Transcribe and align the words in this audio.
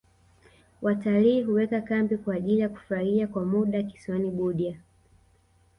watalii 0.81 1.41
huweka 1.43 1.81
kambi 1.81 2.17
kwa 2.17 2.35
ajili 2.35 2.59
ya 2.59 2.69
kufurahia 2.69 3.27
kwa 3.27 3.45
muda 3.45 3.83
kisiwani 3.83 4.31
budya 4.31 4.77